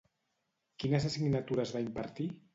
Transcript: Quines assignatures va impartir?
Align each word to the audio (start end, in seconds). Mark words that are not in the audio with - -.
Quines 0.85 1.05
assignatures 1.11 1.77
va 1.79 1.85
impartir? 1.87 2.29